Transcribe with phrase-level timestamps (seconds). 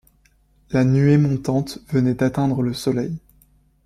[0.71, 3.19] La nuée montante venait d’atteindre le soleil.